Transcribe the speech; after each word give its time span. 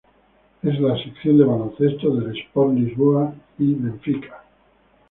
Es 0.63 0.79
la 0.79 0.97
sección 0.97 1.37
de 1.37 1.43
baloncesto 1.45 2.09
del 2.15 2.35
Sport 2.39 2.73
Lisboa 2.73 3.29
e 3.59 3.65
Benfica. 3.77 4.43